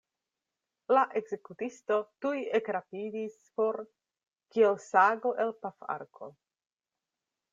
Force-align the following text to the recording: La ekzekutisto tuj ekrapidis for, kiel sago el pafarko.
La 0.97 1.01
ekzekutisto 1.19 1.97
tuj 2.25 2.39
ekrapidis 2.59 3.35
for, 3.59 3.77
kiel 4.55 4.79
sago 4.89 5.35
el 5.45 5.53
pafarko. 5.67 6.31